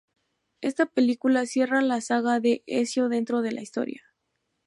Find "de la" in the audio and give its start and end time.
3.43-3.61